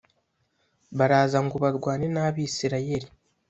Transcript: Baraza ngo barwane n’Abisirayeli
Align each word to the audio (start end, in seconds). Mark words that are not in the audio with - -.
Baraza 0.97 1.37
ngo 1.45 1.55
barwane 1.63 2.05
n’Abisirayeli 2.13 3.07